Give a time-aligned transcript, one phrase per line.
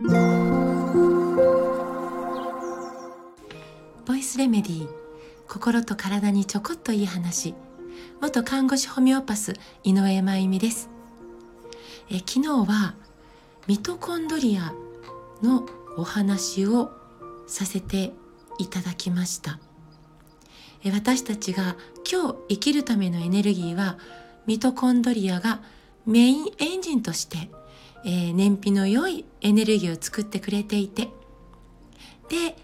[0.00, 0.06] ボ
[4.14, 4.88] イスレメディー
[5.48, 7.56] 心と体にちょこっといい話。
[8.20, 10.88] 元看護師ホメオパス井上真由美です。
[12.12, 12.94] え昨日は
[13.66, 14.72] ミトコンドリア
[15.42, 15.66] の
[15.96, 16.92] お話を
[17.48, 18.12] させて
[18.58, 19.58] いただきました。
[20.84, 21.74] え私たちが
[22.08, 23.98] 今日生きるためのエネルギーは
[24.46, 25.60] ミトコンドリアが
[26.06, 27.50] メインエンジンとして、
[28.04, 31.08] えー、燃費の良いエネルギーを作ってくれていて。
[32.28, 32.56] で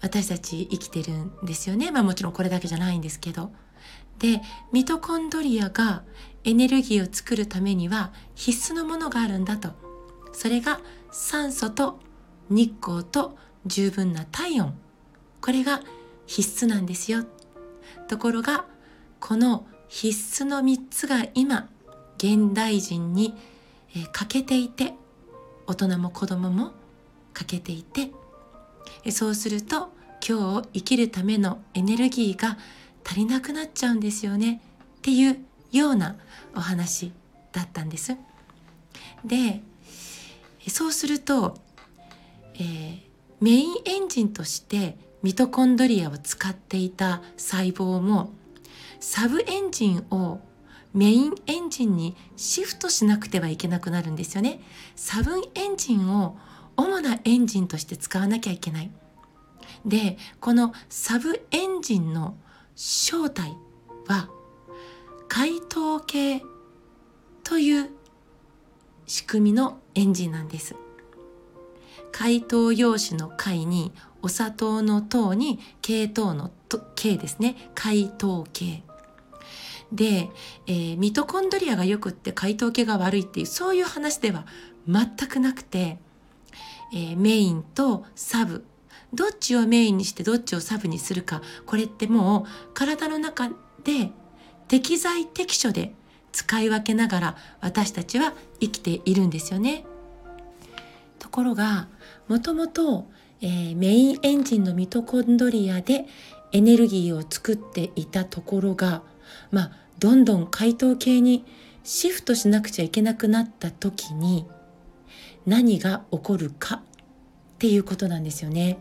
[0.00, 1.90] 私たち生きてるんですよね。
[1.90, 3.52] まあもちろんこれだけじゃないんですけど。
[4.18, 4.40] で
[4.72, 6.02] ミトコンドリアが
[6.44, 9.70] エネルギーを作るためには必須のものがあるんだと。
[10.32, 11.98] それが酸素と
[12.48, 13.36] 日光と
[13.66, 14.74] 十分な体温。
[15.40, 15.82] これが
[16.26, 17.24] 必須なんですよ。
[18.08, 18.64] ところが
[19.20, 21.68] この必須の3つが今
[22.16, 23.34] 現代人に、
[23.96, 24.94] え欠けていて
[25.66, 26.72] 大人も子供も
[27.32, 28.10] 欠けていて
[29.04, 29.92] えそうすると
[30.26, 32.58] 今日を生きるためのエネルギーが
[33.04, 34.60] 足りなくなっちゃうんですよね
[34.98, 35.38] っていう
[35.72, 36.16] ような
[36.54, 37.12] お話
[37.52, 38.16] だったんです。
[39.24, 39.62] で
[40.68, 41.56] そうすると、
[42.54, 43.00] えー、
[43.40, 48.30] メインエンジンとしてミトコンドリアを使っていた細胞も
[49.00, 50.40] サブエンジンを
[50.92, 54.60] メインエンジンにシフトしなくてはいけなくなるんですよね。
[54.96, 56.36] サブエンジンを
[56.76, 58.90] 主なエンジンとして使わなきゃいけない。
[59.84, 62.36] で、このサブエンジンの
[62.74, 63.56] 正体
[64.06, 64.28] は
[65.28, 66.42] 解凍系
[67.44, 67.90] という
[69.06, 70.74] 仕組みのエンジンなんです。
[72.12, 73.92] 解凍用紙の解に
[74.22, 76.50] お砂糖の糖に系糖の
[76.96, 77.70] 系ですね。
[77.74, 78.82] 解凍系。
[79.92, 80.30] で、
[80.66, 84.46] えー、ミトコンドリアがよくって解凍系が悪いっていうそういう話では
[84.88, 85.98] 全くなくて、
[86.92, 88.64] えー、メインとサブ
[89.12, 94.10] どっちをメインにしてどっちをサブにするかこれってもう体の中で
[94.68, 95.92] 適材適所で
[96.32, 99.84] 使い分けながら私たちは生きているんですよね。
[101.18, 101.88] ところが
[102.28, 103.06] もともと、
[103.40, 106.06] えー、メインエンジンのミトコンドリアで
[106.52, 109.02] エネルギーを作っていたところが
[109.50, 111.44] まあどんどん解凍系に
[111.84, 114.46] シフトしなくちゃいけなくなった時に
[115.46, 116.80] 何が起こるかっ
[117.58, 118.78] ていうことなんですよね。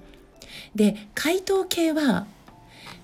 [0.75, 2.27] で解凍系は、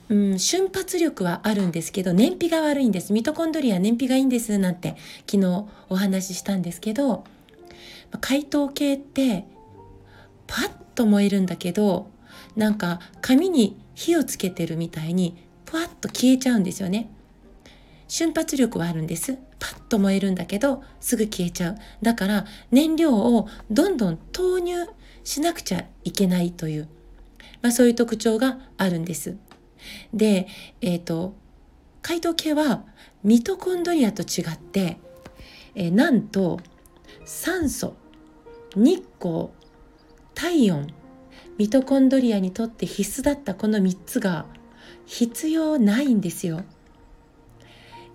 [0.09, 4.95] うん、瞬発力はあるんですけど燃費が悪いんですミトコンドリア燃費がいいんですなんて
[5.29, 7.23] 昨日お話ししたんですけど
[8.21, 9.45] 解凍系って
[10.47, 12.09] パッと燃えるんだけど
[12.55, 17.09] なんか紙に火をつけてるみたいにパッと消えちゃうんですよね。
[18.07, 19.37] 瞬発力はあるんです。
[19.59, 21.75] パッと燃えるんだけどすぐ消えちゃう。
[22.01, 24.75] だから燃料をどんどん投入
[25.23, 26.87] しなくちゃいけないという、
[27.61, 29.35] まあ、そういう特徴があるんです。
[30.13, 30.47] で、
[30.81, 31.33] えっ、ー、と、
[32.01, 32.83] 解凍系は
[33.23, 34.97] ミトコンドリアと違って、
[35.73, 36.59] えー、なんと
[37.25, 37.95] 酸素、
[38.75, 39.49] 日光、
[40.35, 40.87] 体温、
[41.57, 44.45] ミトコンドリアにとって必須だったこの3つが
[45.05, 46.63] 必要ないんですよ。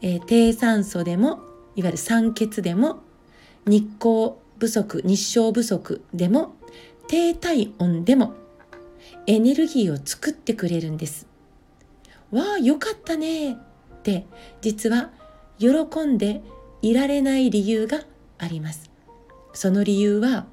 [0.02, 1.40] えー、低酸素でも
[1.76, 3.00] いわゆる酸欠でも
[3.66, 6.54] 日光不足日照不足でも
[7.08, 8.34] 低体温でも
[9.26, 11.26] エネルギーを作ってくれるんです。
[12.30, 13.56] わあよかったねっ
[14.02, 14.26] て
[14.60, 15.10] 実は
[15.58, 15.68] 喜
[16.04, 16.42] んで
[16.82, 18.02] いられない理由が
[18.38, 18.90] あります。
[19.52, 20.46] その理由は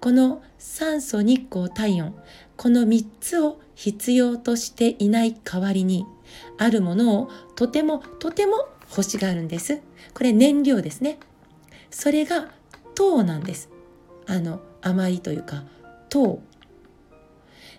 [0.00, 2.14] この酸素日光体温
[2.56, 6.06] この3つを必要としていない代わりに
[6.58, 9.80] あるものをとてもとても欲しがるんです。
[10.14, 11.18] これ燃料ですね。
[11.90, 12.50] それが
[12.94, 13.70] 糖なんです。
[14.26, 15.64] あの甘いというか
[16.08, 16.42] 糖。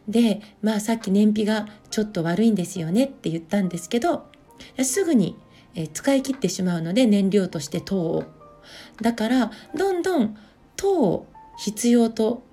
[0.07, 4.25] でまあさっき燃費がちょっと悪いんですよねって言ったんですけど
[4.83, 5.37] すぐに
[5.93, 8.23] 使い切ってしまうので燃料として糖を。
[9.01, 10.37] だからどんどん
[10.75, 12.43] 糖を必要と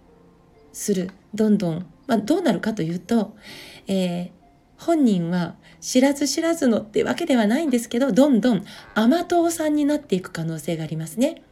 [0.73, 3.37] するどんどん、まあ、どうなるかというと、
[3.87, 4.31] えー、
[4.79, 8.65] 本人は知らず知らずのってわけではないんですけどどんどん
[8.95, 11.43] 甘党さんになっていく可能性がありますね。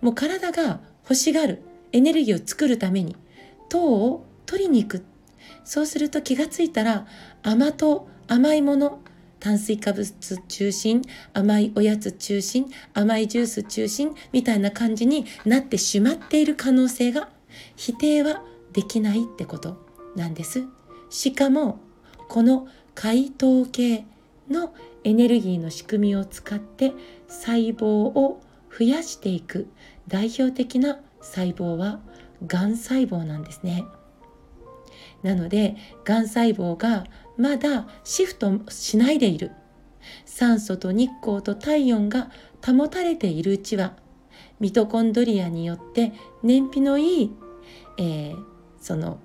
[0.00, 1.62] もう体が欲しがる
[1.92, 3.16] エネルギーを作るために
[3.68, 5.04] 糖を取りに行く
[5.64, 7.06] そうすると気がついたら
[7.42, 9.00] 甘党甘いもの
[9.40, 10.12] 炭水化物
[10.48, 17.28] 中心甘いおやつ中心甘いジュース中心みたいな感じになってしまっている可能性が
[17.76, 18.42] 否定は
[18.72, 19.76] できないってこと
[20.16, 20.64] なんです。
[21.10, 21.80] しかも
[22.28, 24.04] この解凍系
[24.50, 26.92] のエネルギーの仕組みを使って
[27.28, 28.40] 細胞を
[28.76, 29.68] 増やしていく
[30.08, 32.00] 代表的な細胞は
[32.46, 33.84] がん細胞なんですね。
[35.22, 37.04] なのでがん細胞が
[37.36, 39.50] まだシフトしないでいる
[40.24, 42.30] 酸素と日光と体温が
[42.64, 43.94] 保たれているうちは
[44.60, 47.32] ミトコンドリアによって燃費のいい、
[47.98, 48.36] えー、
[48.80, 49.18] その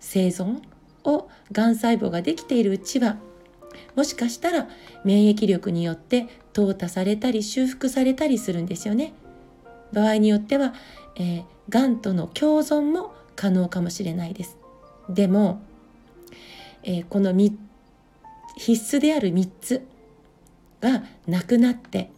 [0.00, 0.60] 生存
[1.04, 3.16] をがん細胞ができているうちは
[3.94, 4.68] もしかしたら
[5.04, 9.12] 免疫力によって淘汰されたり修復されたりするんですよね。
[9.92, 10.74] 場合によっては、
[11.16, 14.56] えー、がんとの共存も可能かもしれないです。
[15.08, 15.62] でも、
[16.82, 19.86] えー、この必須である3つ
[20.80, 22.10] がなくなって、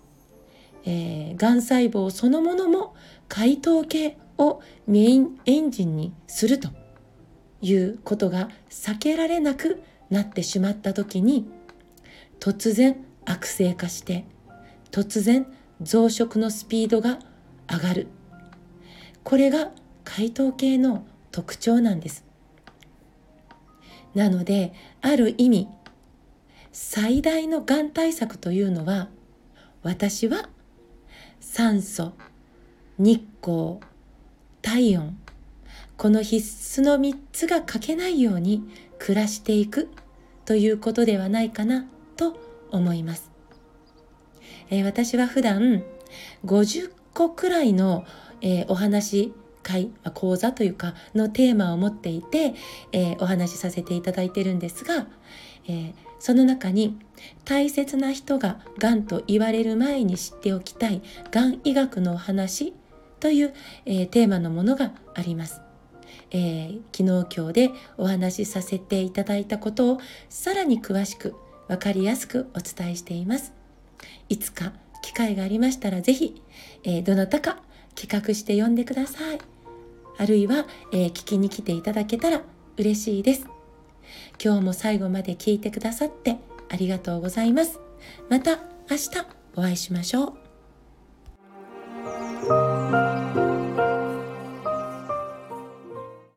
[0.85, 2.95] えー、がん細胞そのものも
[3.29, 6.69] 解糖系をメインエンジンにすると
[7.65, 11.49] いうことが避けられなくなってしまった時に
[12.39, 14.27] 突然悪性化して
[14.91, 15.47] 突然
[15.81, 17.19] 増殖のスピードが
[17.69, 18.09] 上がる。
[19.25, 19.71] これが
[20.05, 22.25] 解糖系の特徴なんです。
[24.15, 25.69] なのである意味
[26.71, 29.09] 最大のがん対策というのは
[29.83, 30.49] 私は
[31.41, 32.13] 酸素
[32.99, 33.79] 日光
[34.63, 35.19] 体温
[35.97, 38.65] この必須の3つが欠けないように
[38.99, 39.89] 暮らしていく
[40.45, 41.87] ということではないかな
[42.17, 42.37] と
[42.71, 43.31] 思います。
[44.71, 45.83] えー、私は普段
[46.45, 48.05] 50個くらいの、
[48.41, 49.33] えー、お話
[49.63, 52.55] 会、まあ、講座というかのテーマを持っていて、
[52.93, 55.07] えー、お話しさせていただいてるんですが、
[55.67, 56.99] えー、その中に
[57.45, 62.75] 大切な人ががんと言われる前に知っておきたいがん医学のお話
[63.21, 63.55] という、
[63.87, 65.64] えー、テーマのものがあります。
[66.35, 69.99] えー、昨日今日でお話しさせていただいたことを
[70.29, 71.37] さらに詳しく
[71.69, 73.53] 分かりやすくお伝えしています。
[74.29, 76.43] いつか機会がありましたらぜひ、
[76.83, 77.59] えー、どなたか
[77.95, 79.39] 企画して呼んでください。
[80.19, 82.43] あるいは、えー、聞きに来ていただけたら
[82.77, 83.47] 嬉しいです。
[84.45, 86.37] 今日も最後まで聞いてくださって
[86.69, 87.79] ありがとうございます。
[88.29, 88.59] また
[88.91, 89.11] 明日
[89.55, 90.44] お会いしましょう。